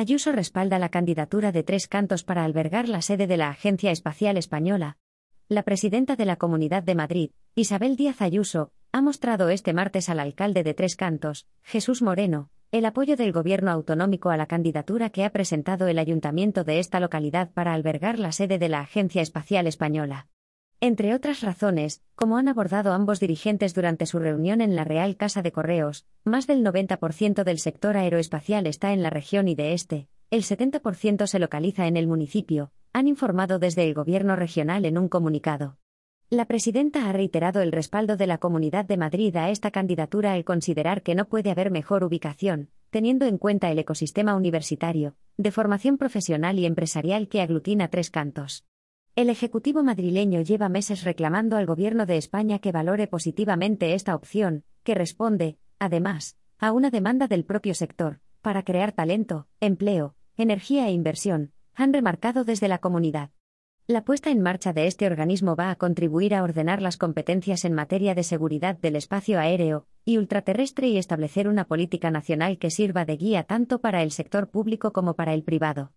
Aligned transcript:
Ayuso 0.00 0.32
respalda 0.32 0.78
la 0.78 0.88
candidatura 0.88 1.52
de 1.52 1.62
Tres 1.62 1.86
Cantos 1.86 2.24
para 2.24 2.42
albergar 2.42 2.88
la 2.88 3.02
sede 3.02 3.26
de 3.26 3.36
la 3.36 3.50
Agencia 3.50 3.90
Espacial 3.90 4.38
Española. 4.38 4.96
La 5.46 5.62
presidenta 5.62 6.16
de 6.16 6.24
la 6.24 6.36
Comunidad 6.36 6.82
de 6.82 6.94
Madrid, 6.94 7.32
Isabel 7.54 7.96
Díaz 7.96 8.22
Ayuso, 8.22 8.72
ha 8.92 9.02
mostrado 9.02 9.50
este 9.50 9.74
martes 9.74 10.08
al 10.08 10.18
alcalde 10.18 10.62
de 10.62 10.72
Tres 10.72 10.96
Cantos, 10.96 11.46
Jesús 11.62 12.00
Moreno, 12.00 12.48
el 12.72 12.86
apoyo 12.86 13.14
del 13.14 13.30
gobierno 13.30 13.70
autonómico 13.70 14.30
a 14.30 14.38
la 14.38 14.46
candidatura 14.46 15.10
que 15.10 15.26
ha 15.26 15.32
presentado 15.32 15.86
el 15.86 15.98
ayuntamiento 15.98 16.64
de 16.64 16.78
esta 16.78 16.98
localidad 16.98 17.50
para 17.52 17.74
albergar 17.74 18.18
la 18.18 18.32
sede 18.32 18.58
de 18.58 18.70
la 18.70 18.80
Agencia 18.80 19.20
Espacial 19.20 19.66
Española. 19.66 20.28
Entre 20.82 21.14
otras 21.14 21.42
razones, 21.42 22.02
como 22.14 22.38
han 22.38 22.48
abordado 22.48 22.94
ambos 22.94 23.20
dirigentes 23.20 23.74
durante 23.74 24.06
su 24.06 24.18
reunión 24.18 24.62
en 24.62 24.74
la 24.74 24.84
Real 24.84 25.18
Casa 25.18 25.42
de 25.42 25.52
Correos, 25.52 26.06
más 26.24 26.46
del 26.46 26.64
90% 26.64 27.44
del 27.44 27.58
sector 27.58 27.98
aeroespacial 27.98 28.66
está 28.66 28.94
en 28.94 29.02
la 29.02 29.10
región 29.10 29.46
y 29.46 29.54
de 29.54 29.74
este, 29.74 30.08
el 30.30 30.42
70% 30.42 31.26
se 31.26 31.38
localiza 31.38 31.86
en 31.86 31.98
el 31.98 32.06
municipio, 32.06 32.72
han 32.94 33.08
informado 33.08 33.58
desde 33.58 33.84
el 33.84 33.92
Gobierno 33.92 34.36
regional 34.36 34.86
en 34.86 34.96
un 34.96 35.10
comunicado. 35.10 35.76
La 36.30 36.46
presidenta 36.46 37.10
ha 37.10 37.12
reiterado 37.12 37.60
el 37.60 37.72
respaldo 37.72 38.16
de 38.16 38.26
la 38.26 38.38
Comunidad 38.38 38.86
de 38.86 38.96
Madrid 38.96 39.36
a 39.36 39.50
esta 39.50 39.70
candidatura 39.70 40.32
al 40.32 40.44
considerar 40.44 41.02
que 41.02 41.14
no 41.14 41.26
puede 41.26 41.50
haber 41.50 41.70
mejor 41.70 42.04
ubicación, 42.04 42.70
teniendo 42.88 43.26
en 43.26 43.36
cuenta 43.36 43.70
el 43.70 43.78
ecosistema 43.78 44.34
universitario, 44.34 45.14
de 45.36 45.50
formación 45.50 45.98
profesional 45.98 46.58
y 46.58 46.64
empresarial 46.64 47.28
que 47.28 47.42
aglutina 47.42 47.88
tres 47.88 48.10
cantos. 48.10 48.64
El 49.16 49.28
Ejecutivo 49.28 49.82
madrileño 49.82 50.40
lleva 50.40 50.68
meses 50.68 51.02
reclamando 51.02 51.56
al 51.56 51.66
Gobierno 51.66 52.06
de 52.06 52.16
España 52.16 52.60
que 52.60 52.70
valore 52.70 53.08
positivamente 53.08 53.94
esta 53.94 54.14
opción, 54.14 54.64
que 54.84 54.94
responde, 54.94 55.58
además, 55.80 56.36
a 56.58 56.72
una 56.72 56.90
demanda 56.90 57.26
del 57.26 57.44
propio 57.44 57.74
sector, 57.74 58.20
para 58.40 58.62
crear 58.62 58.92
talento, 58.92 59.48
empleo, 59.58 60.14
energía 60.36 60.86
e 60.86 60.92
inversión, 60.92 61.52
han 61.74 61.92
remarcado 61.92 62.44
desde 62.44 62.68
la 62.68 62.78
comunidad. 62.78 63.30
La 63.88 64.04
puesta 64.04 64.30
en 64.30 64.40
marcha 64.40 64.72
de 64.72 64.86
este 64.86 65.06
organismo 65.06 65.56
va 65.56 65.70
a 65.70 65.76
contribuir 65.76 66.32
a 66.32 66.44
ordenar 66.44 66.80
las 66.80 66.96
competencias 66.96 67.64
en 67.64 67.74
materia 67.74 68.14
de 68.14 68.22
seguridad 68.22 68.78
del 68.78 68.94
espacio 68.94 69.40
aéreo 69.40 69.88
y 70.04 70.18
ultraterrestre 70.18 70.86
y 70.86 70.98
establecer 70.98 71.48
una 71.48 71.64
política 71.64 72.12
nacional 72.12 72.58
que 72.58 72.70
sirva 72.70 73.04
de 73.04 73.16
guía 73.16 73.42
tanto 73.42 73.80
para 73.80 74.02
el 74.02 74.12
sector 74.12 74.48
público 74.48 74.92
como 74.92 75.14
para 75.14 75.34
el 75.34 75.42
privado. 75.42 75.88